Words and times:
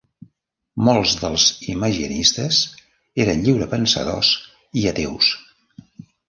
Molts 0.85 1.11
dels 1.23 1.43
imaginistes 1.73 2.61
eren 3.27 3.45
lliurepensadors 3.49 4.33
i 4.83 4.87
ateus. 4.95 5.31